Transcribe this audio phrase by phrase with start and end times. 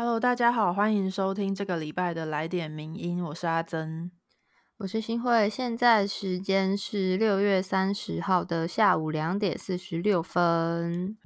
[0.00, 4.12] Hello，大家好，欢迎收听这个礼拜的来点名音，我是阿珍，
[4.76, 11.16] 我是新慧，现在时间是六月三十号的下午两点四十六分。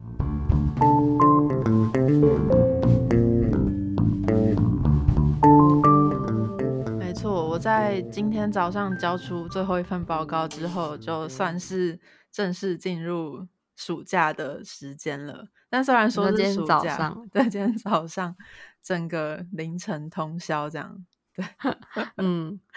[6.98, 12.00] 没错，我在今天早上交出最后一份报告之后，就算是
[12.32, 13.46] 正式进入
[13.76, 15.48] 暑假的时间了。
[15.72, 18.36] 但虽然说是暑假，对，今天早上
[18.82, 21.42] 整个凌晨通宵这样，对，
[22.18, 22.60] 嗯。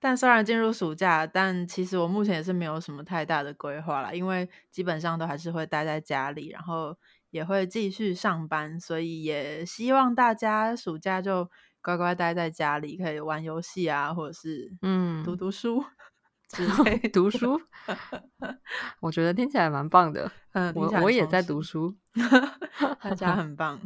[0.00, 6.96] 但虽然进入暑假，但其实我目前也是没有什么太大的规划了，因为基本上都还是会待在家里，然后
[7.30, 11.50] 也会继续上班，所以也希望大家暑假就
[11.82, 15.84] 乖乖待在家里，可以玩游戏啊，或者是嗯读读书，
[17.12, 17.60] 读书，
[19.00, 20.30] 我觉得听起来蛮棒的。
[20.52, 21.94] 嗯，我我也在读书，
[23.02, 23.78] 大家很棒。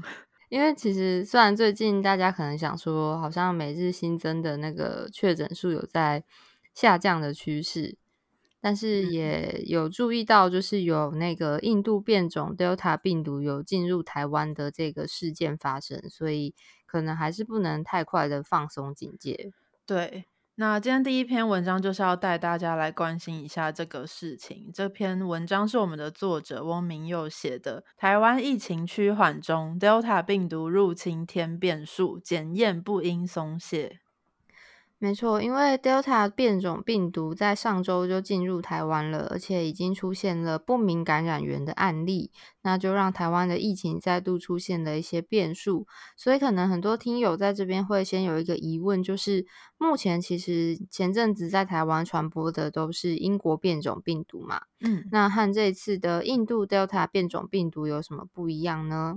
[0.48, 6.22] 因为其实虽然最近大家可能想说，好像每日新增的那个确诊数有在
[6.74, 7.96] 下降的趋势，
[8.60, 16.54] 但是也有注意到，就是有那个印度变种 Delta 病毒有进入台湾的这个事件发生，所以
[16.86, 19.52] 可能还是不能太快的放松警戒。
[19.84, 20.26] 对。
[20.56, 24.70] 那今天第一篇文章就是要带大家来关心一下这个事情。
[24.74, 27.82] 这篇文章是我们的作者翁明佑写的。
[27.96, 34.01] 台湾疫情趋缓中，Delta 病毒入侵天变数，检验不应松懈。
[35.02, 42.30] 没错，因为 Delta 变种病毒在上周就进入台湾了，而且已经出现了不明感染源的案例，
[42.62, 45.88] 那就让台湾的疫情再度出现了一些变数。
[46.16, 49.44] 所以，可能很多听友在这边会先有一个疑问，就是
[49.76, 54.60] 目前其实前阵子在台湾传播的都是英国变种病毒嘛？
[54.84, 59.16] 嗯，那和这次的印度 Delta 变种病毒有什么不一样呢？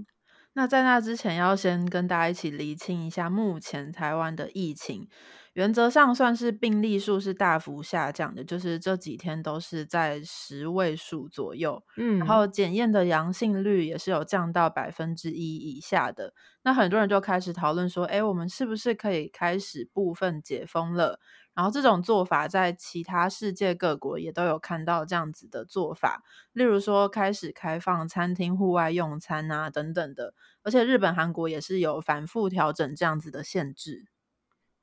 [0.54, 5.08] 那在那之前，要先跟大家一起厘清一下目前台湾的疫情。
[5.56, 16.34] 原则上算是病例数是大幅下降的，就是这几天都是在十位数左右，嗯，然后检验的阳性率也是有降到百分之一以下的。
[16.64, 21.22] 那很多人就开始讨论说，哎，我们是不是可以开始部分解封了？
[21.54, 26.22] 然后这种做法在其他世界各国也都有看到这样子的做法，
[26.52, 30.34] 例如说开始开放餐厅户外用餐啊等等的，
[30.64, 34.08] 而且日本、韩国也是有反复调整这样子的限制。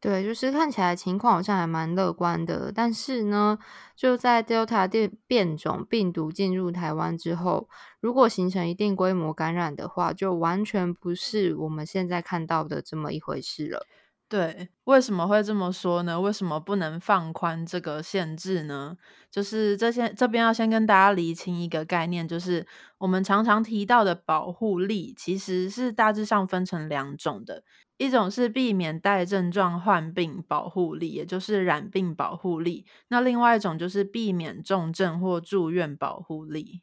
[0.02, 3.56] 对，就是看起来情况好像还蛮乐观的，但是呢，
[3.94, 7.68] 就在 Delta 变变种病毒进入台湾之后，
[8.00, 13.86] 如果形成一定规模感染的话，就完全不是我们现在看到的这么一回事了。
[14.32, 16.18] 对，为什么会这么说呢？
[16.18, 18.96] 为什么不能放宽这个限制呢？
[19.30, 22.66] 就是这些这边要先跟大家厘清一个概念，就是
[22.96, 27.62] 我们常常提到的保护力，其实是大致上分成两种的，
[27.98, 36.80] 一种是避免带症状患病保护力，也就是染病保护力；那另外一种就是避免重症或住院保护力。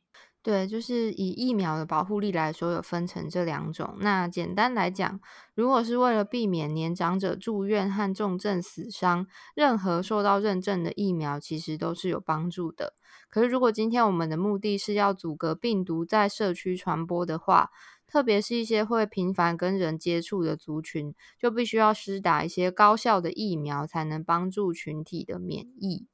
[0.49, 3.97] 对，就是以疫苗的保护力来说，有分成这两种。
[3.99, 5.19] 那简单来讲，
[5.53, 12.95] 如果是为了避免年长者住院和重症死伤，任何受到认证的疫苗其实都是有帮助的。
[13.29, 17.69] 可是，如果今天我们的目的是要阻隔病毒在社区传播的话，
[18.07, 26.07] 特别是一些会频繁跟人接触的族群，就必须要施打一些高效的疫苗，才能帮助群体的免疫。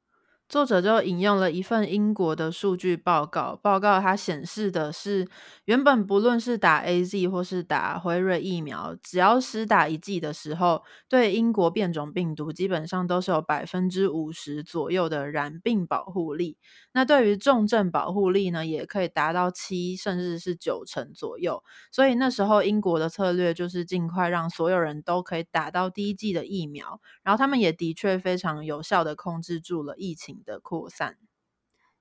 [0.48, 5.26] 作者就引用了一份英国的数据报告，报告它显示的是，
[5.64, 16.56] 原本不论是打 A Z 或是打辉瑞疫苗，只要施打一剂的时候，对英国变种病毒基本上都是有百分之五十左右的染病保护力。
[16.92, 21.64] 那对于重症保护力呢，也可以达到七甚至是九成左右。
[21.90, 30.35] 所以那时候英国的策略就是尽快让所有人都可以打到第一剂的疫苗，然后他们也的确非常有效的控制住了疫情。
[30.44, 31.16] 的扩散，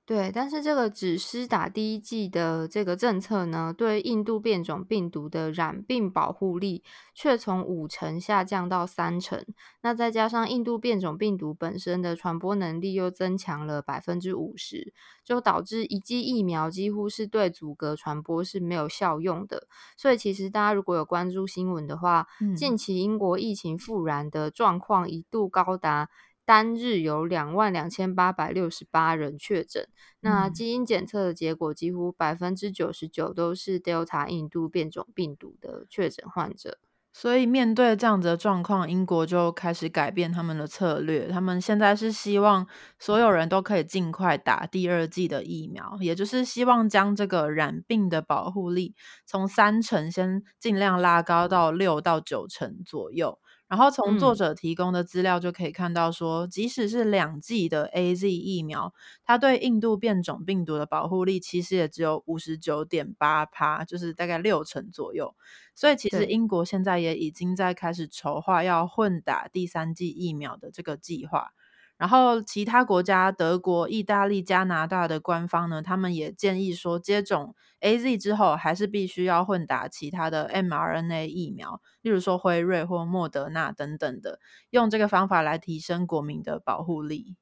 [0.06, 6.84] 对，但是这个只施打第一剂的这个政策呢，对印度变种病毒的染病保护力
[7.16, 9.44] 却从五成下降到三成。
[9.82, 14.94] 那再加上印度变种病毒本身的传播能力又增强了百分之五十，
[15.24, 19.68] 就导致一剂疫苗几乎是对阻隔传播是没有效用的。
[19.98, 26.10] 所以，其实大家如果有关注新闻的话，近期英国疫情复燃的状况一度高达。
[26.46, 29.88] 单日有两万两千八百六十八人确诊，
[30.20, 36.78] 那基因检测的结果几乎百分之九十九都是 Delta 印度变种病毒的确诊患者。
[37.18, 41.30] 所以面对这样子的状况，英国就开始改变他们的策略。
[41.30, 42.68] 他们现在是希望
[43.00, 48.96] 所有人都可以尽快打第二剂的疫苗，也就是希望将这个染病的保护力
[49.26, 53.40] 从三成先尽量拉高到六到九成左右。
[53.76, 58.94] 然后从作者提供的资料就可以看到，说即使是两剂的 A Z 疫苗，
[59.26, 65.36] 它对印度变种病毒的保护力其实也只有五十九点八趴，就是大概六成左右。
[65.76, 71.52] 所以其实英国现在也已经在开始筹划要混打第三剂疫苗的这个计划。
[71.98, 84.40] 然后，其他国家，德国、意大利、加拿大的官方呢，他们也建议说，接种 A Z 之后，还是必须要混打其他的 m R N A 疫苗，例如说辉瑞或莫德纳等等的，
[84.72, 87.38] 用这个方法来提升国民的保护力。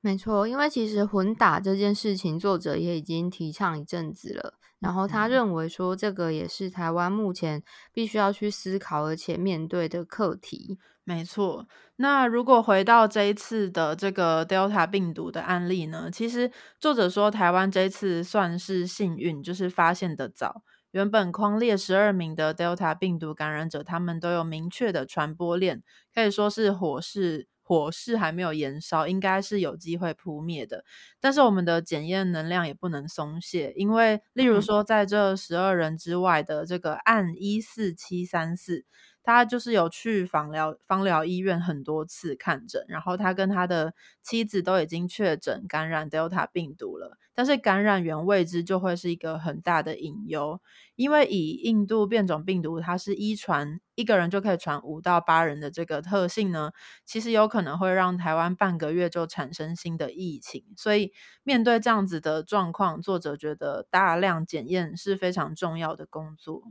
[0.00, 4.54] 没错，因为其实混打这件事情，作者也已经提倡一阵子了。
[4.78, 10.78] 然后他认为说，这个也是台湾目前必须要去思考而且面对的课题。
[11.08, 11.66] 没错，
[11.96, 16.10] 那如果回到这一次的这个 Delta 病毒的案例呢？
[16.12, 20.62] 其实作者说，台湾这次算是幸运，就是发现的早。
[20.90, 25.82] 原本框列十二名的 Delta 病毒感染者，他们都有明确的传播链，
[26.14, 27.48] 可以说是火势。
[27.68, 30.86] 火势还没有燃烧，应该是有机会扑灭的。
[31.20, 38.86] 但是我们的检验能量也不能松懈，因为例如说，在这十二人之外的这个案一四七三四。
[39.24, 43.92] 他就是有去访疗芳疗医院很多次看诊，然后他跟他的
[44.22, 50.62] 妻子都已经确诊感染 Delta 病毒了，但是感染源未知就会是一个很大的隐忧，
[50.96, 56.70] 因为以印度变种病毒它是一传一个人就可以传五到八人的这个特性呢，
[57.04, 61.12] 其实有可能会让台湾半个月就产生新的疫情，所以
[61.42, 66.62] 面对这样子的状况，作者觉得大量检验是非常重要的工作。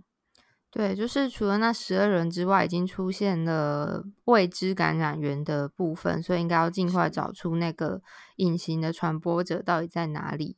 [0.72, 8.02] 对，就是除了那十二人之外，已经出现了未知感染源的部分，所以应该要尽快找出那个
[8.38, 10.56] 隐形的传播者到底在哪里。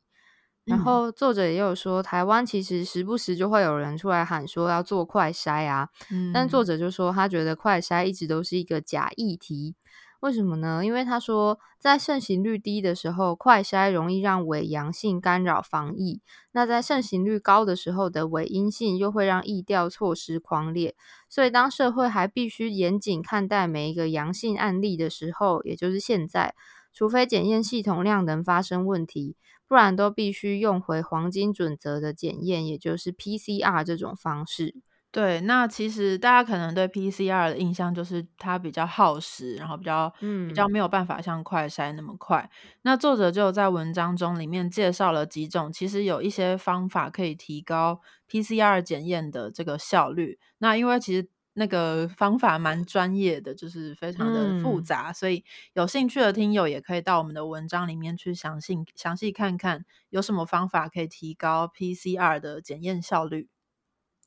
[0.69, 5.89] 然后作者也有说，台湾其实时不时就会有人出来喊说要做快筛啊，
[6.33, 9.75] 但作者就说他觉得快筛一直都是一个假议题。
[10.21, 10.83] 为什么呢？
[10.83, 16.19] 因为他说，在盛行率低的时候，快筛容易让伪阳性干扰防疫；
[16.51, 20.93] 那在盛行率高的时候的伪阴性，又会让疫调措施狂烈。
[21.29, 26.53] 所以，当社会还必须严谨看待每一个阳性案例的时候，也就是现在，
[26.93, 29.37] 除非检验系统量能发生问题，
[29.69, 34.75] 不然都必须用回黄金准则的检验，也就是 PCR 这种方式。
[35.11, 42.47] 对，那其实大家可能对 PCR 的印象就是它比较耗时，然后比较嗯比较没有办法像快筛那么快。
[42.83, 50.37] 那作者就在文章中里面介绍了几种，其实有一些方法可以提高 PCR 检验的这个效率。
[50.59, 55.43] 那因为其实那个方法蛮专业的，就是非常的复杂，所以
[55.73, 63.49] 有兴趣的听友也可以到我们的文章里面去详细详细看看有什么方法可以提高 PCR 的检验效率。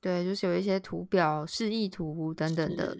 [0.01, 2.97] 对，就是有一些图表、示意图等等的。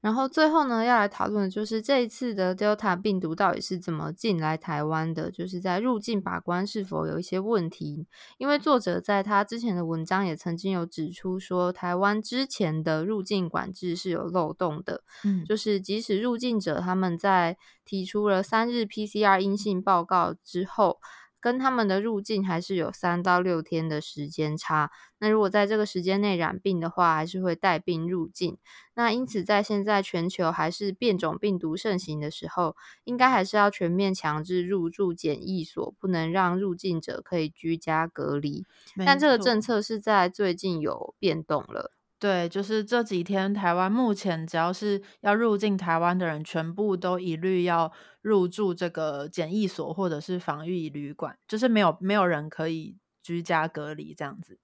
[0.00, 8.06] 然后最后呢，要来讨论的就是这一次的 Delta 病毒到底是怎么进来台湾的，就是在入境把关是否有一些问题？
[8.38, 15.02] 因为作者在他之前的文章也曾经有指出说，台湾之前的入境管制是有漏洞的。
[15.24, 20.98] 嗯，就是即使入境者他们在提出了三日 PCR 阴性报告之后。
[21.40, 24.90] 跟他们的入境还是有三到六天的时间差。
[25.18, 28.58] 那如果在这个时间内染病的话，还是会带病入境。
[28.94, 38.64] 那因此，在现在全球还是变种病毒盛行的时候，应该还是要全面强制入住检疫所，不能让入境者可以居家隔离。
[39.06, 41.92] 但这个政策是在最近有变动了。
[42.20, 54.58] 对，就是这几天，台湾目前只要是要入境台湾的人，全部都一律要入住这个检疫所或者是防疫旅馆，就是没有没有人可以居家隔离这样子。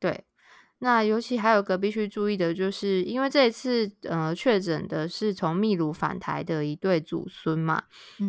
[0.00, 0.24] 对，
[0.78, 7.82] 那尤其还有个必须注意的，就是因为这一次呃确诊的是从秘鲁返台的一对祖孙嘛，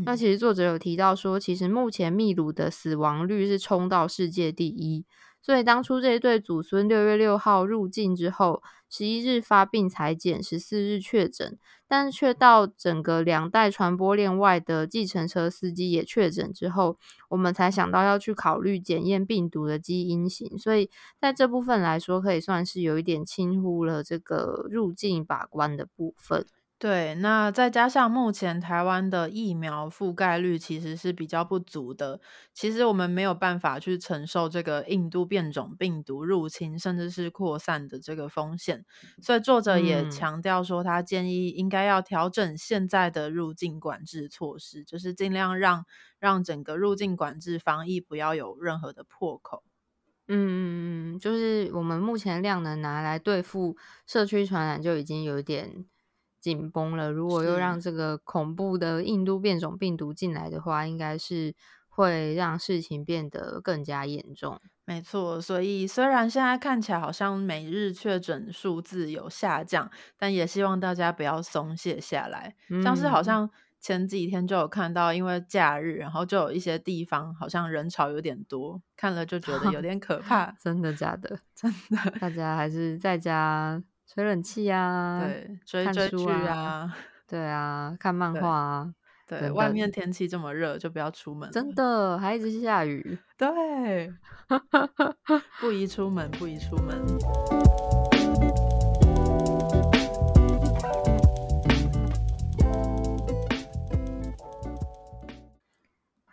[0.04, 5.06] 那其实作者有提到说，其实目前秘鲁的死亡率是冲到世界第一。
[5.42, 16.98] 所以当初这一对祖孙六月六号入境之后，十一日发病裁检，十四日确诊，但却到整个两代传播链外的计程车司机也确诊之后，
[17.30, 20.58] 我们才想到要去考虑检验病毒的基因型。
[20.58, 26.46] 所以在这部分来说，可以算是有一点轻忽了这个入境把关的部分。
[26.80, 32.22] 对，那再加上目前台湾的疫苗覆盖率其实是比较不足的，
[32.54, 38.86] 其实我们没有办法去承受这个印度变种病毒入侵甚至是扩散的这个风险，
[39.22, 45.86] 所以作者也强调说，他建议应该要调整现在的入境管制措施，就是尽量让
[46.18, 49.64] 让整个入境管制防疫不要有任何的破口。
[50.30, 53.76] 嗯嗯嗯，就是我们目前量能拿来对付
[54.08, 55.86] 社区传染就已经有点。
[56.40, 61.54] 紧绷了，如果又让这个恐怖的印度变种病毒进来的话，应该是
[61.88, 64.60] 会让事情变得更加严重。
[64.86, 72.56] 没错，所以虽然现在看起来好像每日确诊数字有下降，但也希望大家不要松懈下来。
[72.84, 73.48] 像是好像
[73.80, 80.52] 前几天就有看到，因为假日，然后就有一些地方好像人潮有点多，看了就觉得有点可怕。
[80.60, 81.38] 真的假的？
[81.54, 83.84] 真的，大家还是在家。
[84.12, 86.92] 吹冷气啊，对，追追剧啊，
[87.30, 88.92] 对啊，看漫画啊，
[89.28, 91.52] 对，外面天气这么热，就不要出门。
[91.52, 94.12] 真的，还一直下雨，对，
[95.60, 97.00] 不宜出门，不宜出门。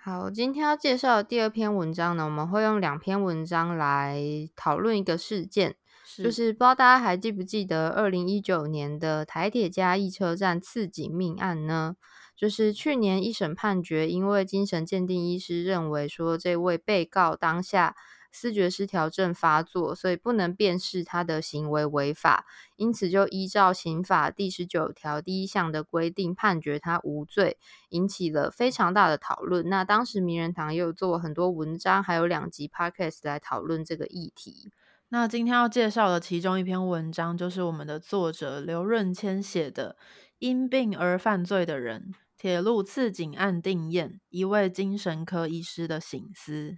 [0.02, 4.18] 好，今天要介绍的第二篇文章呢，我们会用两篇文章来
[4.56, 5.76] 讨论一个事件。
[6.24, 11.96] 就是不知道大家还记不记得二零一九年的台铁嘉义车站刺警命案呢？
[12.36, 17.96] 就是去年一审判决，因为精神鉴定医师认为说这位被告当下
[18.30, 22.44] 思觉失调症发作，所以不能辨识他的行为违法，
[22.76, 27.56] 因此就依照刑法第十九条第一项的规定判决他无罪，
[27.88, 29.66] 引起了非常大的讨论。
[29.70, 34.70] 那当时名人堂也有做很多文章，还有两集 podcast 来讨论这个议题。
[35.08, 39.96] 那今天要介绍的其中一篇文章，就是我们的作者刘润谦写的
[40.40, 46.70] 《因病而犯罪的人：铁路刺警案定验，一位精神科医师的醒思》。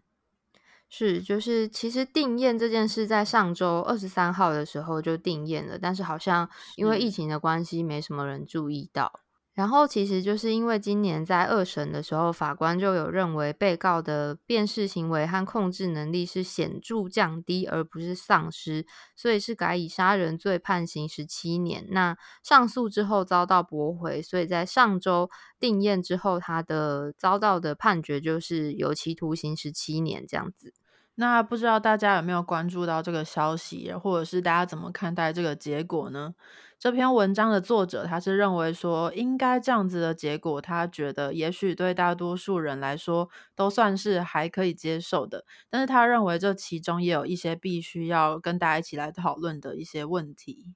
[0.91, 9.21] 是，就是其实定验这件事，在上周二十三号的时候就定验了，但是好像因为疫情的关系，没什么人注意到。
[9.59, 18.87] 然后其实就是因为今年在二审的时候，法官就有认为被告的辨识行为和控制能力是显著降低，而不是丧失，
[19.17, 21.85] 所以是改以杀人罪判刑十七年。
[21.91, 30.73] 那上诉之后遭到驳回，所以在上周定验之后，他的遭到的判决就是有期徒刑十七年这样子。
[31.21, 36.33] 那不知道大家有没有关注到这个消息，或者是大家怎么看待这个结果呢？
[36.79, 50.75] 这篇文章的作者他是认为说，应该这样子的结果，他觉得也许对大多数人来说都算是还可以接受的，但是他认为这其中也有一些必须要跟大家一起来讨论的一些问题。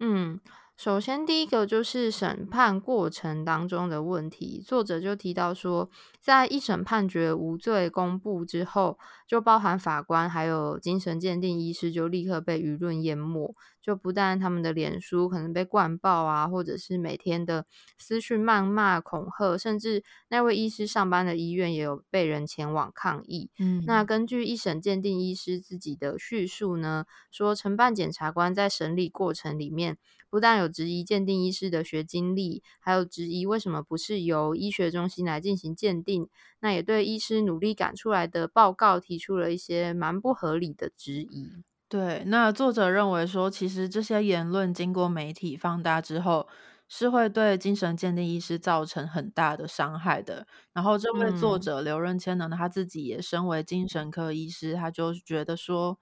[0.00, 0.40] 嗯。
[0.82, 4.64] 首先，第一个就是审判过程当中的问题。
[4.66, 5.90] 作者就提到说，
[6.22, 13.54] 在一审判决无罪公布之后，就包含法官还有精神鉴定医师，就立刻被舆论淹没。
[13.82, 17.66] 就不但他们的脸书可能被灌爆啊，或者是每天的
[17.98, 23.50] 私讯谩骂、恐吓，甚至那位医师上班的医院也有被人前往抗议。
[23.58, 29.96] 嗯，那根据一审鉴定医师自己的叙述呢，说承办检察官在审理过程里面，
[30.28, 36.28] 不但有质疑鉴定医师的学经历，还有质疑为什么不是由医学中心来进行鉴定，
[36.60, 41.62] 那也对医师努力赶出来的报告提出了一些蛮不合理的质疑。
[41.90, 46.46] 对，那作者认为说，其实这些言论经过媒体放大之后，
[46.86, 50.46] 是会对精神鉴定医师造成很大的伤害的。
[50.72, 55.98] 然后，这位作者刘润谦呢，他自己也身为精神科医师，他就觉得说。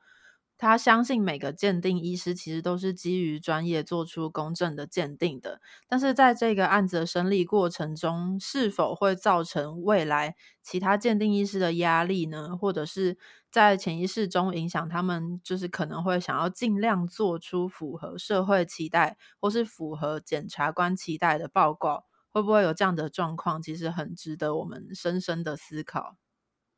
[0.60, 12.56] 他相信每个鉴定医师其实都是基于专业做出公正的鉴定的，但是在这个案子的审理过程中，是否会造成未来其他鉴定医师的压力呢？
[12.60, 13.16] 或者是
[13.50, 23.60] 在潜意识中影响他们，就是可能会想要尽量做出符合社会期待或是符合检察官期待的报告，会不会有这样的状况？
[23.62, 26.16] 其实很值得我们深深的思考。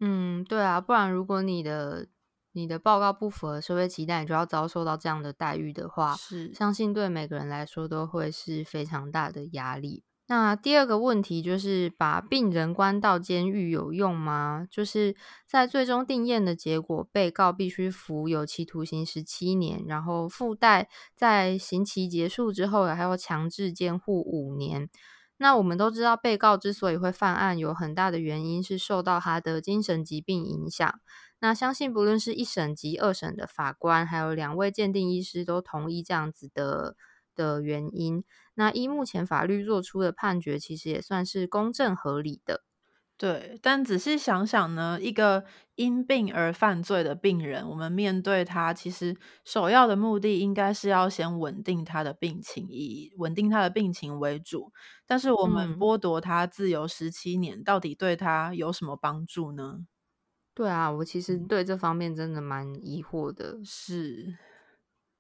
[0.01, 2.09] 嗯，对啊，不然如果你的。
[2.53, 10.03] 你的报告不符合社会期待，你就要遭受到这样的待遇的话，是相信对每个人来说都会是非常大的压力。
[10.31, 14.65] 那第二个问题就是，把病人关到监狱有用吗？
[14.71, 24.89] 就是在最终定验的结果，被告必须服有期徒刑十七年，然后附带在刑期结束之后还要强制监护五年。
[25.37, 31.01] 那我们都知道，被告之所以会犯案，有很大的原因是受到他的精神疾病影响。
[31.41, 36.95] 那相信不论是一审及二审的法官，还有两位鉴定医师都同意这样子的
[37.41, 38.23] 的原因。
[38.55, 42.63] 那依目前法律做出的判决，其实也算是公正合理的。
[43.17, 45.45] 对，但仔细想想呢，一个
[45.75, 54.73] 因病而犯罪的病人，我们面对他，其实首要的目的应该是要先稳定他的病情，以稳定他的病情为主。
[55.07, 59.81] 但是我们剥夺他自由十七年，到底对他有什么帮助呢？
[60.55, 63.59] 对啊，我其实对这方面真的蛮疑惑的。
[63.65, 64.39] 是。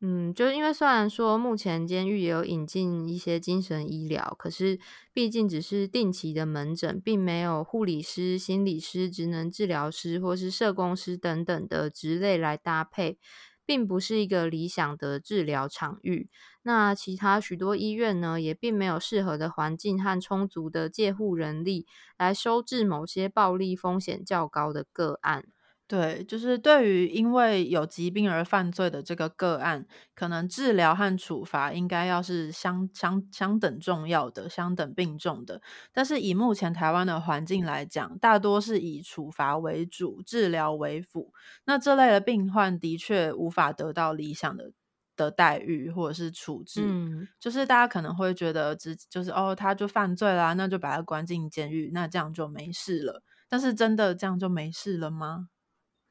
[0.02, 4.78] 嗯，就是因为虽然说目前监狱也有引进一些精神医疗，可是
[5.12, 13.19] 毕竟只是定期的门诊，并没有护理师、心理师、职能治疗师或是社工师等等的职类来搭配，
[13.66, 16.30] 并不是一个理想的治疗场域。
[16.62, 25.45] 那其他许多医院呢，也并没有适合的环境和充足的介护人力来收治某些暴力风险较高的个案。
[25.91, 35.61] 对，就是对于因为有疾病而犯罪的这个个案，可能治疗和处罚应该要是相相相等重要的、相等并重的。
[35.93, 41.33] 但是以目前台湾的环境来讲，大多是以处罚为主，治疗为辅。
[41.65, 44.71] 那这类的病患的确无法得到理想的
[45.17, 46.83] 的待遇或者是处置。
[46.87, 53.25] 嗯，就是大家可能会觉得，只就是哦，他就犯罪啦，那就把他关进监狱，那这样就没事了。
[53.49, 55.49] 但是真的这样就没事了吗？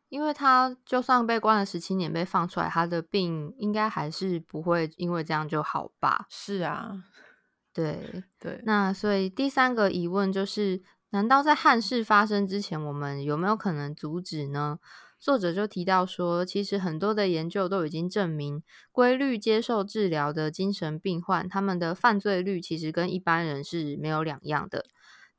[0.09, 6.25] 因为他就算被关了十七年，被放出来，他的病应该还是不会因为这样就好吧？
[6.29, 7.03] 是啊，
[7.73, 8.61] 对 对。
[8.65, 14.79] 那所以第三个疑问就是：难道在汉室发生之前，我们有没有可能阻止呢？
[15.19, 24.85] 作者就提到说，其实很多的研究都已经证明，规律接受治疗的精神病患，他们的犯罪率其实跟一般人是没有两样的。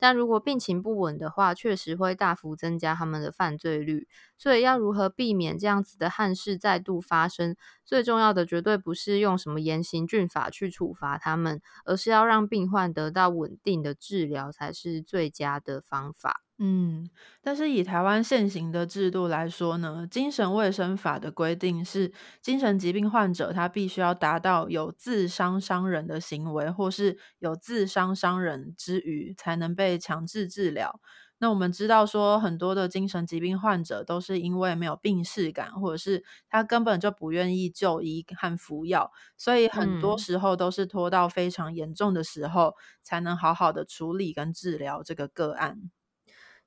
[0.01, 4.07] 但如果病情不稳的话，确实会大幅增加他们的犯罪率。
[4.35, 7.55] 所以要如何避免这样子的憾事再度发生？
[7.85, 16.41] 最重要的绝对不是用什么严刑峻法去处罚他们，而是要让病患得到稳定的治疗才是最佳的方法。
[16.63, 17.09] 嗯，
[17.41, 30.99] 但是以台湾现行的制度来说呢，精神卫生法的规定是，精神疾病患者他必须要达到有自伤伤人的行为，或是有自伤伤人之余，才能被强制治疗。
[31.39, 45.89] 那我们知道说，很多的精神疾病患者都是因为没有病逝感，或者是他根本就不愿意就医和服药，所以很多时候都是拖到非常严重的时候，才能好好的处理跟治疗这个个案。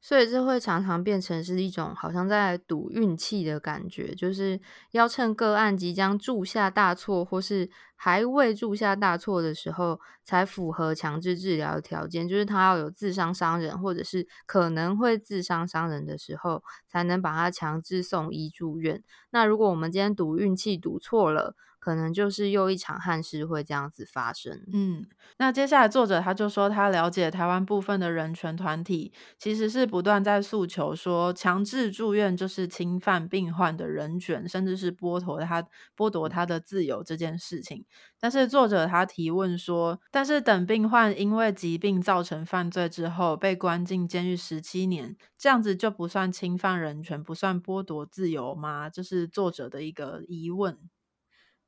[0.07, 19.03] 所以这会常常变成是一种好像在赌运气的感觉，就是要趁个案即将铸下大错，或是还未铸下大错的时候，才符合强制治疗的条件，就是他要有自伤伤人，或者是可能会自伤伤人的时候，才能把他强制送医住院。
[19.31, 24.59] 那如果我们今天赌运气赌错了，可能就是又一场憾事会这样子发生。
[24.73, 25.05] 嗯，
[25.37, 35.63] 那接下来作者他就说，他了解台湾部分的人权团体其实是不断在诉求说，强制住院就是侵犯病患的人权，甚至是剥夺他
[35.95, 37.85] 剥夺他的自由这件事情。
[38.19, 48.89] 但是作者他提问说，但是等病患因为疾病造成犯罪之后被关进监狱十七年，这样子就不算侵犯人权，不算剥夺自由吗？
[48.89, 50.79] 这是作者的一个疑问。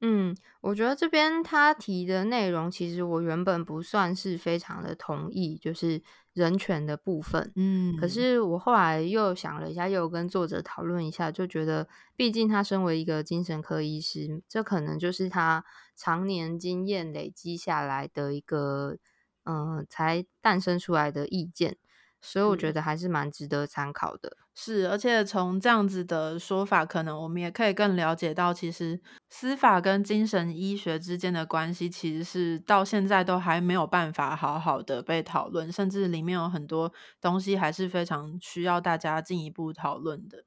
[0.01, 6.03] 嗯，我觉得这边他提的内容，其实我原本不算是非常的同意，就是
[6.35, 7.51] 人权的部分。
[7.57, 15.65] 嗯，可是我后来又想了一下，又跟作者讨论一下，就觉得，毕竟他身为一个精神科医师，这可能就是他
[15.97, 18.99] 常年经验累积下来的一个，
[19.45, 21.79] 嗯，才诞生出来的意见。
[22.27, 24.37] 所以我觉得还是蛮值得参考的。
[24.55, 40.45] 是，而且从这样子的说法，可能我们也可以更了解到，其实司法跟精神医学之间的关系，其实是到现在都还没有办法好好的被讨论，甚至里面有很多东西还是非常需要大家进一步讨论的。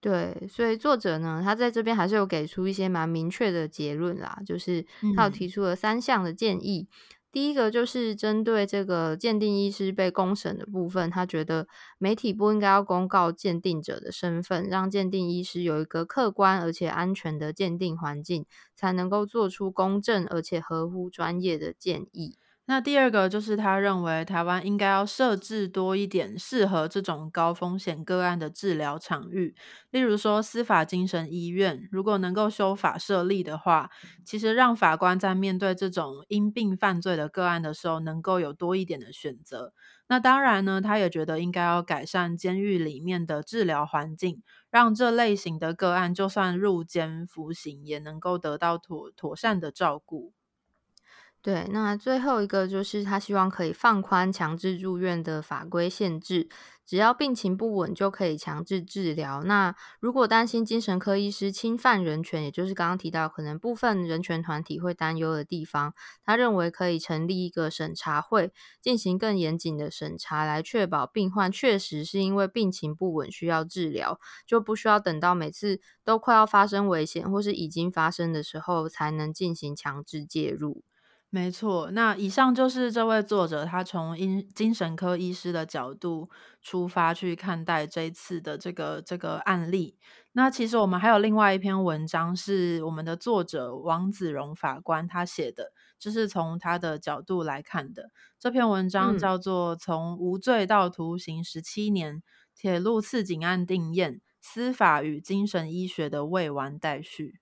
[0.00, 4.84] 对，所以作者呢，他在这边还是有给出一些蛮明确的结论啦，就是
[5.16, 6.88] 他有提出了三项的建议。
[7.34, 11.66] 第一个就是针对这个鉴定医师被公审的部分，他觉得
[11.98, 22.38] 媒体不应该要公告鉴定者的身份，让鉴定医师有一个客观而且安全的鉴定环境，才能够做出公正而且合乎专业的建议。
[22.66, 29.54] 那第二个就是他认为台湾应该要设置多一点适合这种高风险个案的治疗场域，
[29.90, 33.90] 例如说司法精神医院，如果能够修法设立的话，
[34.24, 39.74] 其实让法官在面对这种因病犯罪的个案的时候，能够有多一点的选择。
[40.08, 50.32] 那当然呢，他也觉得应该要改善监狱里面的治疗环境，让这类型的个案就算入监服刑，也能够得到妥妥善的照顾。
[51.44, 56.48] 对，那最后一个就是他希望可以放宽强制住院的法规限制，
[56.86, 59.44] 只要病情不稳就可以强制治疗。
[59.44, 65.92] 那如果担心精神科医师侵犯人权，也就是刚刚提到可能部分人权团体会担忧的地方，
[66.24, 80.82] 他认为可以成立一个审查会，进行更严谨的审查，来确保病患确实是因为病情不稳需要治疗，就不需要等到每次都快要发生危险或是已经发生的时候才能进行强制介入。
[81.34, 86.30] 没错，那以上就是这位作者他从因精神科医师的角度
[86.62, 89.98] 出发去看待这一次的这个这个案例。
[90.30, 98.12] 那其实我们还有另外一篇文章是我们的作者王子荣法官他写的，就是从他的角度来看的。
[98.38, 102.22] 这篇文章叫做《从无罪到徒刑十七年：
[102.54, 107.40] 铁路刺警案定验，司法与精神医学的未完待续》。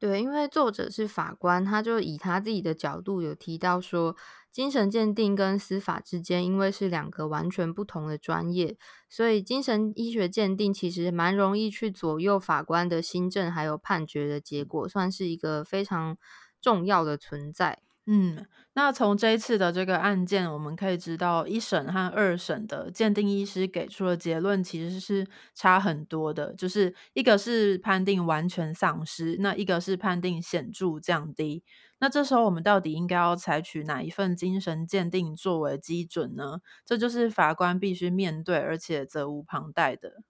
[0.00, 4.16] 对，因为作者是法官，他就以他自己的角度有提到说，
[4.50, 8.78] 精神鉴定跟司法之间，因为是两个完全不同的专业，
[9.10, 16.16] 所以精神医学鉴定其实蛮容易去左右法官的新政还有判决的结果，算是一个非常
[16.62, 17.82] 重要的存在。
[18.12, 31.62] 嗯，那从这一次的这个案件，我们可以知道一审和二审的鉴定医师给出的结论其实是差很多的，就是一个是判定完全丧失，那一个是判定显著降低。
[32.00, 36.58] 那这时候我们到底应该要采取哪一份精神鉴定作为基准呢？
[36.84, 40.24] 这就是法官必须面对而且责无旁贷的。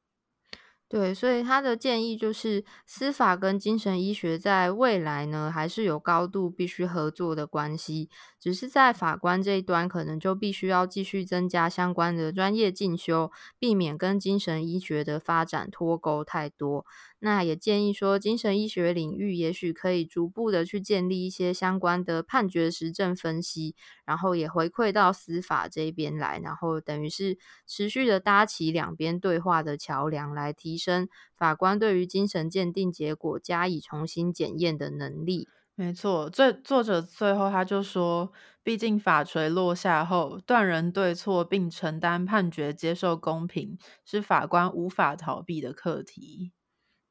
[0.90, 16.86] 对，所以他的建议就是，司法跟精神医学在未来呢，还是有高度必须合作的关系，只是在法官这一端，可能就必须要继续增加相关的专业进修，避免跟精神医学的发展脱钩太多。
[17.18, 23.74] 那也建议说，精神医学领域也许可以逐步的去建立一些相关的判决实证分析，
[24.06, 35.50] 然后也回馈到司法这边来，然后等于是持续的搭起两边对话的桥梁，来提升法官对于精神鉴定结果加以重新检验的能力。
[35.78, 38.30] 没错，最作者最后他就说，
[38.62, 46.52] 毕竟法锤落下后，断人对错并承担判决、接受公平，是法官无法逃避的课题。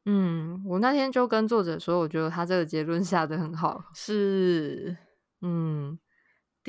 [0.06, 3.96] 嗯，我那天就跟作者说，我觉得他这个结论下的很好。
[3.96, 4.96] 是，
[5.42, 6.00] 嗯，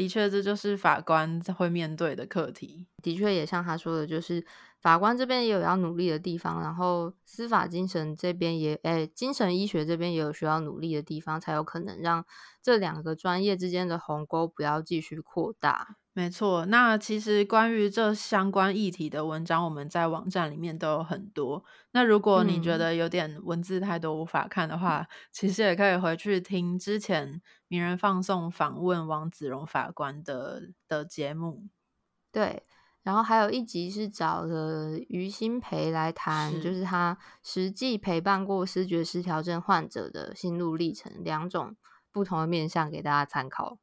[0.01, 2.87] 的确，这就是法官会面对的课题。
[3.03, 4.43] 的确，也像他说的，就是
[4.81, 12.25] 法官这边也有要努力的地方，然后司法精神这边也，哎，精神医学这边也有需要努力的地方，才有可能让
[12.63, 15.97] 这两个专业之间的鸿沟不要继续扩大。
[16.21, 21.65] 没错，那其实关于这相关议题的文章，我们在网站里面都有很多。
[21.93, 31.65] 那如果你觉得有点文字太多无法看的话，其实也可以回去听之前名人放送访问王子荣法官的的节目。
[32.31, 32.65] 对，
[33.03, 41.75] 然后还有一集是找了于新培来谈，就是他实际陪伴过视觉失调症患者的心路历程，两种
[42.13, 43.79] 不同的面向给大家参考。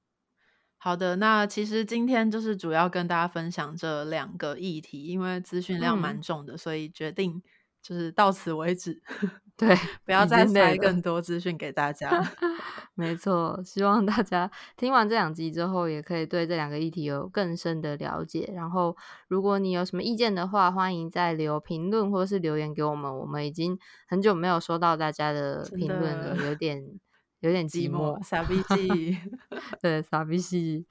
[0.79, 7.41] 好的，那其实今天就是主要跟大家分享这两个议题，因为资讯量蛮重的，所以决定
[7.81, 9.01] 就是到此为止。
[9.57, 12.23] 对， 不要再塞更多资讯给大家。
[12.93, 18.51] 没错，希望大家听完这两集之后，也可以对这两个议题有更深的了解。
[18.55, 18.95] 然后，
[19.27, 23.11] 如果你有什么意见的话，欢迎再留评论或是留言给我们。
[23.17, 26.99] 我们已经很久没有收到大家的评论了，有点。
[27.41, 29.17] 有点寂寞，傻逼戏，
[29.81, 30.85] 对，傻逼戏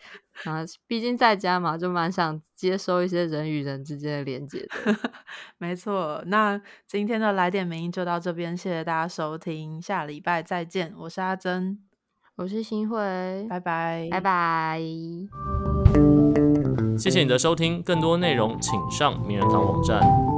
[0.44, 0.64] 啊！
[0.86, 4.96] 毕竟在家嘛，就蛮想接收一些人与人之间的连接的。
[5.58, 10.94] 没错，那今天的来点名就到这边，谢谢大家收听，下礼拜再见。
[10.96, 11.80] 我是阿珍，
[12.36, 12.96] 我是新慧，
[13.50, 14.80] 拜拜，拜拜。
[16.96, 20.35] 谢谢你的收听，更多内容请上名人堂网站。